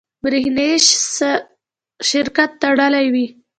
برېښنایي 0.23 0.77
سرکټ 2.09 2.51
تړلی 2.61 3.07
وي. 3.13 3.25